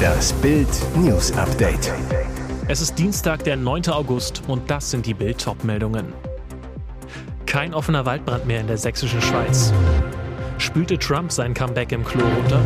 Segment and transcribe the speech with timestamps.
[0.00, 1.92] Das Bild News Update.
[2.68, 3.88] Es ist Dienstag, der 9.
[3.88, 6.12] August und das sind die Bild meldungen
[7.46, 9.72] Kein offener Waldbrand mehr in der sächsischen Schweiz.
[10.58, 12.60] Spülte Trump sein Comeback im Klo runter?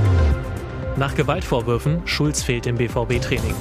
[0.96, 3.54] Nach Gewaltvorwürfen, Schulz fehlt im BVB-Training.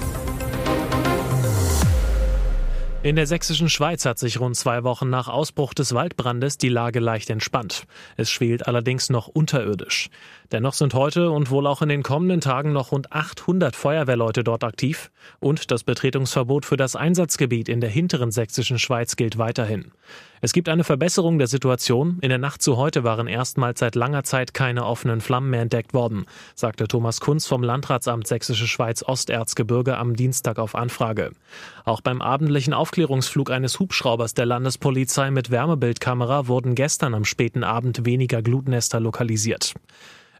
[3.04, 7.02] In der sächsischen Schweiz hat sich rund zwei Wochen nach Ausbruch des Waldbrandes die Lage
[7.02, 7.84] leicht entspannt.
[8.16, 10.10] Es schwelt allerdings noch unterirdisch.
[10.54, 14.64] Dennoch sind heute und wohl auch in den kommenden Tagen noch rund 800 Feuerwehrleute dort
[14.64, 19.92] aktiv und das Betretungsverbot für das Einsatzgebiet in der hinteren sächsischen Schweiz gilt weiterhin.
[20.44, 22.18] Es gibt eine Verbesserung der Situation.
[22.20, 25.94] In der Nacht zu heute waren erstmals seit langer Zeit keine offenen Flammen mehr entdeckt
[25.94, 31.32] worden, sagte Thomas Kunz vom Landratsamt Sächsische Schweiz Osterzgebirge am Dienstag auf Anfrage.
[31.86, 38.06] Auch beim abendlichen Aufklärungsflug eines Hubschraubers der Landespolizei mit Wärmebildkamera wurden gestern am späten Abend
[38.06, 39.76] weniger Glutnester lokalisiert.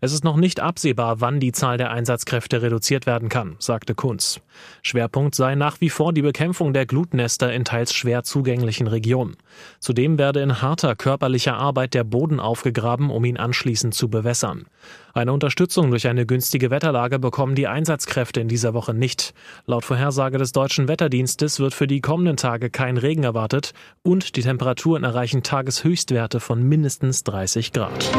[0.04, 4.42] Es ist noch nicht absehbar, wann die Zahl der Einsatzkräfte reduziert werden kann, sagte Kunz.
[4.82, 9.38] Schwerpunkt sei nach wie vor die Bekämpfung der Glutnester in teils schwer zugänglichen Regionen.
[9.80, 14.66] Zudem werde in harter körperlicher Arbeit der Boden aufgegraben, um ihn anschließend zu bewässern.
[15.14, 19.34] Eine Unterstützung durch eine günstige Wetterlage bekommen die Einsatzkräfte in dieser Woche nicht.
[19.68, 24.42] Laut Vorhersage des deutschen Wetterdienstes wird für die kommenden Tage kein Regen erwartet und die
[24.42, 28.12] Temperaturen erreichen Tageshöchstwerte von mindestens 30 Grad.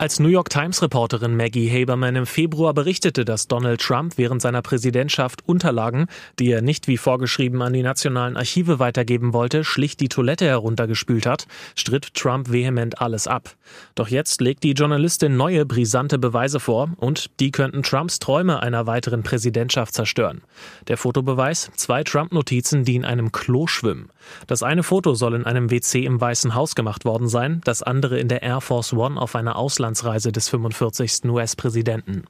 [0.00, 4.62] Als New York Times Reporterin Maggie Haberman im Februar berichtete, dass Donald Trump während seiner
[4.62, 6.06] Präsidentschaft Unterlagen,
[6.38, 11.26] die er nicht wie vorgeschrieben an die nationalen Archive weitergeben wollte, schlicht die Toilette heruntergespült
[11.26, 13.56] hat, stritt Trump vehement alles ab.
[13.94, 18.86] Doch jetzt legt die Journalistin neue brisante Beweise vor und die könnten Trumps Träume einer
[18.86, 20.40] weiteren Präsidentschaft zerstören.
[20.88, 24.08] Der Fotobeweis, zwei Trump-Notizen, die in einem Klo schwimmen.
[24.46, 28.18] Das eine Foto soll in einem WC im Weißen Haus gemacht worden sein, das andere
[28.18, 31.24] in der Air Force One auf einer Ausland Auslandsreise des 45.
[31.24, 32.22] US-Präsidenten.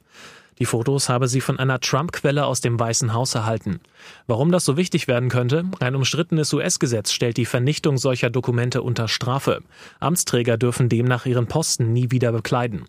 [0.57, 3.81] Die Fotos habe sie von einer Trump-Quelle aus dem Weißen Haus erhalten.
[4.25, 5.65] Warum das so wichtig werden könnte?
[5.79, 9.61] Ein umstrittenes US-Gesetz stellt die Vernichtung solcher Dokumente unter Strafe.
[9.99, 12.85] Amtsträger dürfen demnach ihren Posten nie wieder bekleiden.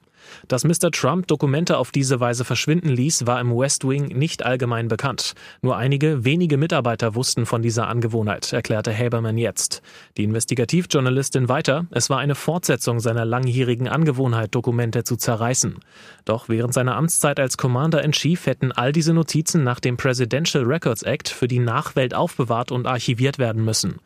[0.48, 0.90] Dass Mr.
[0.90, 5.34] Trump Dokumente auf diese Weise verschwinden ließ, war im West Wing nicht allgemein bekannt.
[5.60, 9.82] Nur einige wenige Mitarbeiter wussten von dieser Angewohnheit, erklärte Haberman jetzt.
[10.16, 15.76] Die Investigativjournalistin weiter, es war eine Fortsetzung seiner langjährigen Angewohnheit, Dokumente zu zerreißen.
[16.24, 21.28] Doch während seiner Amtszeit als Commander-in-Chief hätten all diese Notizen nach dem Presidential Records Act
[21.28, 24.00] für die Nachwelt aufbewahrt und archiviert werden müssen.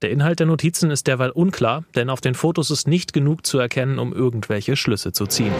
[0.00, 3.58] Der Inhalt der Notizen ist derweil unklar, denn auf den Fotos ist nicht genug zu
[3.58, 5.52] erkennen, um irgendwelche Schlüsse zu ziehen.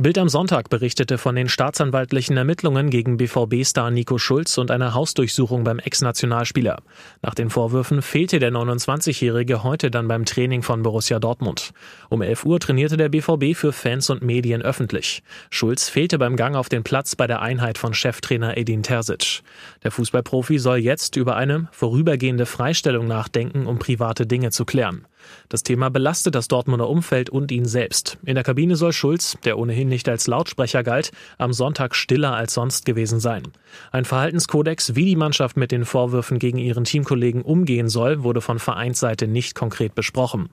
[0.00, 5.62] Bild am Sonntag berichtete von den staatsanwaltlichen Ermittlungen gegen BVB-Star Nico Schulz und einer Hausdurchsuchung
[5.62, 6.82] beim Ex-Nationalspieler.
[7.22, 11.70] Nach den Vorwürfen fehlte der 29-Jährige heute dann beim Training von Borussia Dortmund.
[12.10, 15.22] Um 11 Uhr trainierte der BVB für Fans und Medien öffentlich.
[15.48, 19.42] Schulz fehlte beim Gang auf den Platz bei der Einheit von Cheftrainer Edin Terzic.
[19.84, 25.06] Der Fußballprofi soll jetzt über eine vorübergehende Freistellung nachdenken, um private Dinge zu klären.
[25.48, 28.18] Das Thema belastet das Dortmunder Umfeld und ihn selbst.
[28.24, 32.54] In der Kabine soll Schulz, der ohnehin nicht als Lautsprecher galt, am Sonntag stiller als
[32.54, 33.44] sonst gewesen sein.
[33.92, 38.58] Ein Verhaltenskodex, wie die Mannschaft mit den Vorwürfen gegen ihren Teamkollegen umgehen soll, wurde von
[38.58, 40.48] Vereinsseite nicht konkret besprochen.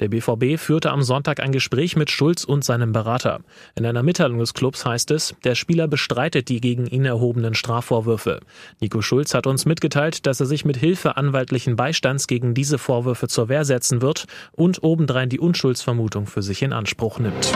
[0.00, 3.40] Der BVB führte am Sonntag ein Gespräch mit Schulz und seinem Berater.
[3.74, 8.40] In einer Mitteilung des Clubs heißt es, der Spieler bestreitet die gegen ihn erhobenen Strafvorwürfe.
[8.80, 13.28] Nico Schulz hat uns mitgeteilt, dass er sich mit Hilfe anwaltlichen Beistands gegen diese Vorwürfe
[13.28, 17.52] zur Wehr setzen wird wird und obendrein die Unschuldsvermutung für sich in Anspruch nimmt.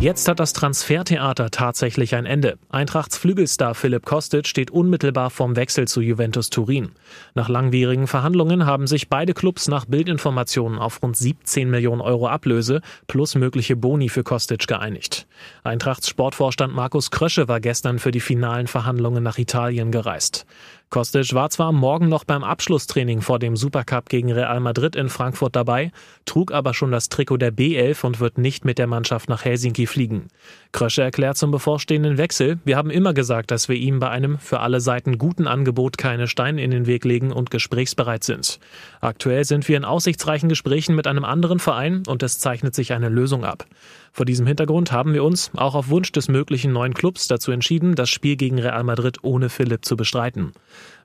[0.00, 2.56] Jetzt hat das Transfertheater tatsächlich ein Ende.
[2.70, 6.92] Eintrachts Flügelstar Philipp Kostic steht unmittelbar vorm Wechsel zu Juventus Turin.
[7.34, 12.80] Nach langwierigen Verhandlungen haben sich beide Clubs nach Bildinformationen auf rund 17 Millionen Euro Ablöse
[13.08, 15.26] plus mögliche Boni für Kostic geeinigt.
[15.64, 20.46] Eintrachts Sportvorstand Markus Krösche war gestern für die finalen Verhandlungen nach Italien gereist.
[20.90, 25.54] Kostic war zwar Morgen noch beim Abschlusstraining vor dem Supercup gegen Real Madrid in Frankfurt
[25.54, 25.92] dabei,
[26.24, 29.86] trug aber schon das Trikot der B11 und wird nicht mit der Mannschaft nach Helsinki
[29.86, 30.28] fliegen.
[30.72, 34.60] Krösche erklärt zum bevorstehenden Wechsel, wir haben immer gesagt, dass wir ihm bei einem für
[34.60, 38.58] alle Seiten guten Angebot keine Steine in den Weg legen und gesprächsbereit sind.
[39.02, 43.10] Aktuell sind wir in aussichtsreichen Gesprächen mit einem anderen Verein und es zeichnet sich eine
[43.10, 43.66] Lösung ab.
[44.12, 47.94] Vor diesem Hintergrund haben wir uns, auch auf Wunsch des möglichen neuen Clubs, dazu entschieden,
[47.94, 50.52] das Spiel gegen Real Madrid ohne Philipp zu bestreiten.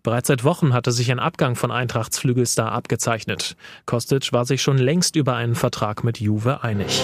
[0.03, 3.55] Bereits seit Wochen hatte sich ein Abgang von Eintrachts Flügelstar abgezeichnet.
[3.85, 7.03] Kostic war sich schon längst über einen Vertrag mit Juve einig.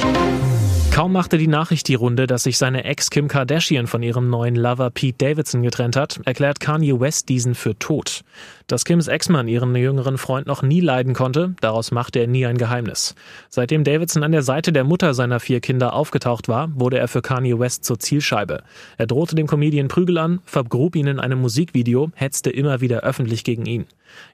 [0.91, 4.55] Kaum machte die Nachricht die Runde, dass sich seine Ex Kim Kardashian von ihrem neuen
[4.55, 8.21] Lover Pete Davidson getrennt hat, erklärt Kanye West diesen für tot.
[8.67, 12.57] Dass Kims Ex-Mann ihren jüngeren Freund noch nie leiden konnte, daraus machte er nie ein
[12.57, 13.15] Geheimnis.
[13.49, 17.21] Seitdem Davidson an der Seite der Mutter seiner vier Kinder aufgetaucht war, wurde er für
[17.21, 18.63] Kanye West zur Zielscheibe.
[18.97, 23.43] Er drohte dem Comedian Prügel an, vergrub ihn in einem Musikvideo, hetzte immer wieder öffentlich
[23.43, 23.85] gegen ihn.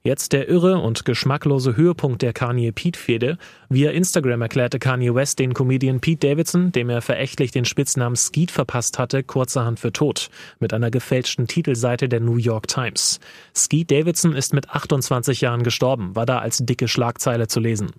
[0.04, 3.38] Jetzt der irre und geschmacklose Höhepunkt der Kanye-Pete-Fehde.
[3.69, 8.51] Via Instagram erklärte Kanye West den Comedian Pete Davidson, dem er verächtlich den Spitznamen Skeet
[8.51, 10.30] verpasst hatte, kurzerhand für tot,
[10.60, 13.19] mit einer gefälschten Titelseite der New York Times.
[13.56, 17.92] Skeet Davidson ist mit 28 Jahren gestorben, war da als dicke Schlagzeile zu lesen.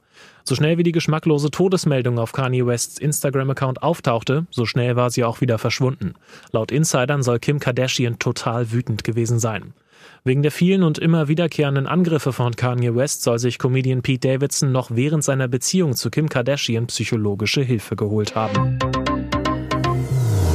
[0.44, 5.24] So schnell wie die geschmacklose Todesmeldung auf Kanye Wests Instagram-Account auftauchte, so schnell war sie
[5.24, 6.14] auch wieder verschwunden.
[6.52, 9.74] Laut Insidern soll Kim Kardashian total wütend gewesen sein.
[10.24, 14.72] Wegen der vielen und immer wiederkehrenden Angriffe von Kanye West soll sich Comedian Pete Davidson
[14.72, 18.78] noch während seiner Beziehung zu Kim Kardashian psychologische Hilfe geholt haben.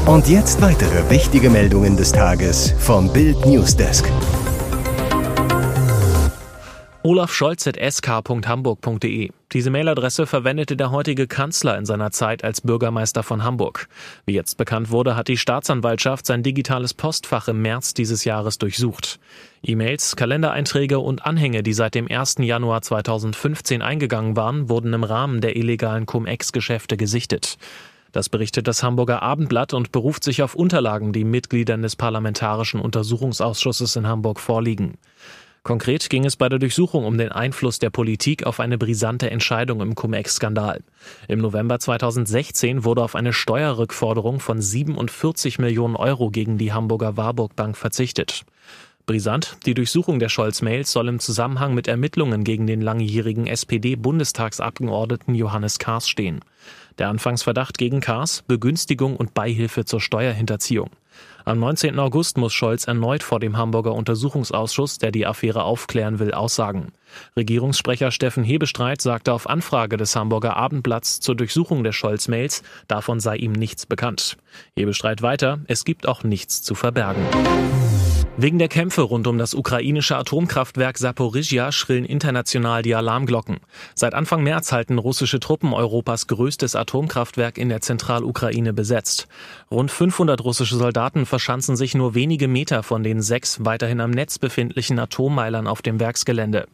[0.06, 4.06] Und jetzt weitere wichtige Meldungen des Tages vom Bild Newsdesk.
[7.04, 9.32] Olaf Scholz at sk.hamburg.de.
[9.54, 13.88] Diese Mailadresse verwendete der heutige Kanzler in seiner Zeit als Bürgermeister von Hamburg.
[14.28, 19.20] Wie jetzt bekannt wurde, hat die Staatsanwaltschaft sein digitales Postfach im März dieses Jahres durchsucht.
[19.64, 22.36] E-Mails, Kalendereinträge und Anhänge, die seit dem 1.
[22.38, 27.58] Januar 2015 eingegangen waren, wurden im Rahmen der illegalen Cum-Ex-Geschäfte gesichtet.
[28.12, 33.96] Das berichtet das Hamburger Abendblatt und beruft sich auf Unterlagen, die Mitgliedern des Parlamentarischen Untersuchungsausschusses
[33.96, 35.00] in Hamburg vorliegen.
[35.64, 39.80] Konkret ging es bei der Durchsuchung um den Einfluss der Politik auf eine brisante Entscheidung
[39.82, 40.82] im Cum-Ex-Skandal.
[41.28, 47.56] Im November 2016 wurde auf eine Steuerrückforderung von 47 Millionen Euro gegen die Hamburger Warburg
[47.56, 48.44] Bank verzichtet.
[49.06, 55.78] Brisant, die Durchsuchung der Scholz-Mails soll im Zusammenhang mit Ermittlungen gegen den langjährigen SPD-Bundestagsabgeordneten Johannes
[55.78, 56.40] Kahrs stehen.
[56.98, 60.90] Der Anfangsverdacht gegen Kahrs Begünstigung und Beihilfe zur Steuerhinterziehung.
[61.44, 61.98] Am 19.
[61.98, 66.94] August muss Scholz erneut vor dem Hamburger Untersuchungsausschuss, der die Affäre aufklären will, aussagen.
[67.36, 73.38] Regierungssprecher Steffen Hebestreit sagte auf Anfrage des Hamburger Abendblatts zur Durchsuchung der Scholz-Mails, davon sei
[73.38, 74.38] ihm nichts bekannt.
[74.76, 77.26] Hebestreit weiter, es gibt auch nichts zu verbergen.
[78.38, 83.60] Wegen der Kämpfe rund um das ukrainische Atomkraftwerk Saporizhia schrillen international die Alarmglocken.
[83.94, 89.28] Seit Anfang März halten russische Truppen Europas größtes Atomkraftwerk in der Zentralukraine besetzt.
[89.70, 94.40] Rund 500 russische Soldaten verschanzen sich nur wenige Meter von den sechs weiterhin am Netz
[94.40, 96.68] befindlichen Atommeilern auf dem Werksgelände.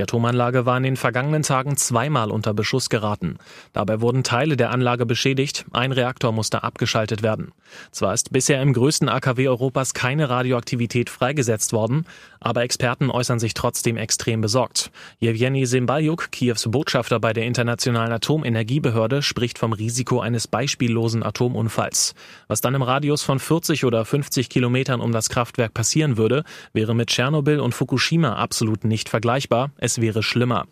[0.00, 3.36] Die Atomanlage war in den vergangenen Tagen zweimal unter Beschuss geraten.
[3.74, 7.52] Dabei wurden Teile der Anlage beschädigt, ein Reaktor musste abgeschaltet werden.
[7.90, 12.06] Zwar ist bisher im größten AKW Europas keine Radioaktivität freigesetzt worden,
[12.40, 14.90] aber Experten äußern sich trotzdem extrem besorgt.
[15.18, 22.14] Jewgeni Simbaljuk, Kiews Botschafter bei der Internationalen Atomenergiebehörde, spricht vom Risiko eines beispiellosen Atomunfalls.
[22.48, 26.94] Was dann im Radius von 40 oder 50 Kilometern um das Kraftwerk passieren würde, wäre
[26.94, 30.66] mit Tschernobyl und Fukushima absolut nicht vergleichbar es wäre schlimmer.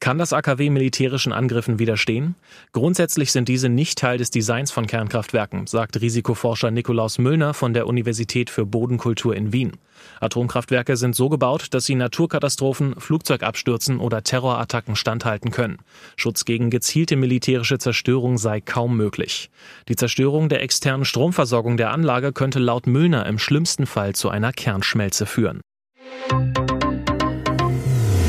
[0.00, 2.36] Kann das AKW militärischen Angriffen widerstehen?
[2.72, 7.88] Grundsätzlich sind diese nicht Teil des Designs von Kernkraftwerken, sagt Risikoforscher Nikolaus Müllner von der
[7.88, 9.72] Universität für Bodenkultur in Wien.
[10.20, 15.78] Atomkraftwerke sind so gebaut, dass sie Naturkatastrophen, Flugzeugabstürzen oder Terrorattacken standhalten können.
[16.14, 19.50] Schutz gegen gezielte militärische Zerstörung sei kaum möglich.
[19.88, 24.52] Die Zerstörung der externen Stromversorgung der Anlage könnte laut Müllner im schlimmsten Fall zu einer
[24.52, 25.60] Kernschmelze führen.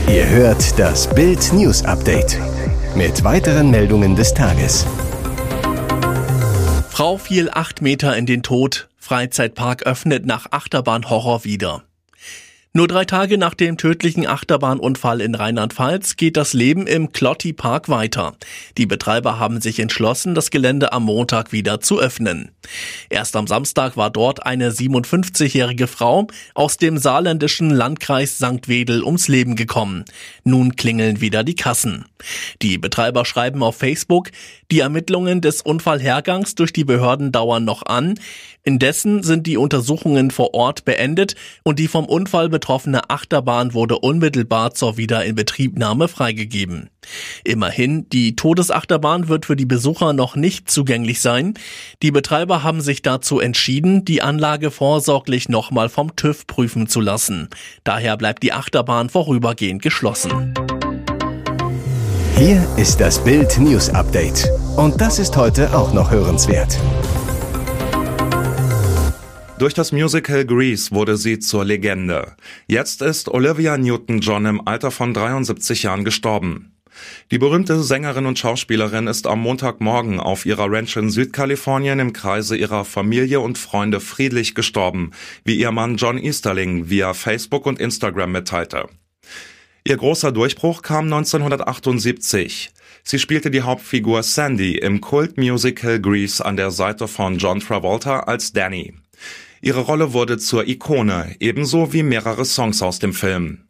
[0.10, 2.40] Ihr hört das Bild News Update
[2.96, 4.88] mit weiteren Meldungen des Tages.
[6.90, 8.90] Frau fiel acht Meter in den Tod.
[8.98, 11.84] Freizeitpark öffnet nach Achterbahnhorror wieder.
[12.72, 17.90] Nur drei Tage nach dem tödlichen Achterbahnunfall in Rheinland-Pfalz geht das Leben im Clotti Park
[17.90, 18.36] weiter.
[18.78, 22.52] Die Betreiber haben sich entschlossen, das Gelände am Montag wieder zu öffnen.
[23.10, 28.68] Erst am Samstag war dort eine 57-jährige Frau aus dem saarländischen Landkreis St.
[28.68, 30.06] Wedel ums Leben gekommen.
[30.44, 32.06] Nun klingeln wieder die Kassen.
[32.62, 34.30] Die Betreiber schreiben auf Facebook,
[34.70, 38.14] die Ermittlungen des Unfallhergangs durch die Behörden dauern noch an.
[38.70, 41.34] Indessen sind die Untersuchungen vor Ort beendet
[41.64, 46.92] und die vom Unfall betroffene Achterbahn wurde unmittelbar zur Wiederinbetriebnahme freigegeben.
[47.44, 51.56] Immerhin, die Todesachterbahn wird für die Besucher noch nicht zugänglich sein.
[52.04, 57.50] Die Betreiber haben sich dazu entschieden, die Anlage vorsorglich nochmal vom TÜV prüfen zu lassen.
[57.84, 60.54] Daher bleibt die Achterbahn vorübergehend geschlossen.
[62.36, 64.48] Hier ist das Bild News Update.
[64.78, 66.78] Und das ist heute auch noch hörenswert.
[69.60, 72.38] Durch das Musical Grease wurde sie zur Legende.
[72.68, 76.78] Jetzt ist Olivia Newton-John im Alter von 73 Jahren gestorben.
[77.30, 82.56] Die berühmte Sängerin und Schauspielerin ist am Montagmorgen auf ihrer Ranch in Südkalifornien im Kreise
[82.56, 85.12] ihrer Familie und Freunde friedlich gestorben,
[85.44, 88.88] wie ihr Mann John Easterling via Facebook und Instagram mitteilte.
[89.84, 92.72] Ihr großer Durchbruch kam 1978.
[93.04, 98.54] Sie spielte die Hauptfigur Sandy im Kultmusical Grease an der Seite von John Travolta als
[98.54, 98.94] Danny.
[99.62, 103.66] Ihre Rolle wurde zur Ikone, ebenso wie mehrere Songs aus dem Film.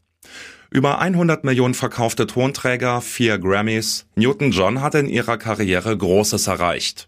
[0.72, 4.06] Über 100 Millionen verkaufte Tonträger, vier Grammys.
[4.16, 7.08] Newton-John hat in ihrer Karriere Großes erreicht.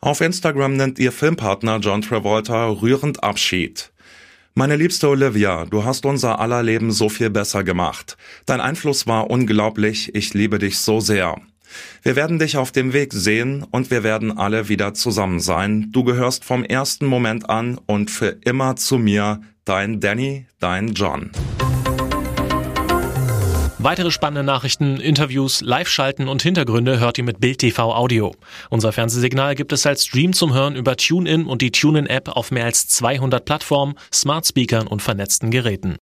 [0.00, 3.92] Auf Instagram nennt ihr Filmpartner John Travolta rührend Abschied.
[4.54, 8.16] Meine liebste Olivia, du hast unser aller Leben so viel besser gemacht.
[8.44, 11.36] Dein Einfluss war unglaublich, ich liebe dich so sehr.
[12.02, 15.88] Wir werden dich auf dem Weg sehen und wir werden alle wieder zusammen sein.
[15.92, 21.30] Du gehörst vom ersten Moment an und für immer zu mir, dein Danny, dein John.
[23.84, 28.34] Weitere spannende Nachrichten, Interviews, Live-Schalten und Hintergründe hört ihr mit Bild TV Audio.
[28.70, 32.64] Unser Fernsehsignal gibt es als Stream zum Hören über TuneIn und die TuneIn-App auf mehr
[32.64, 35.92] als 200 Plattformen, Smart Speakern und vernetzten Geräten.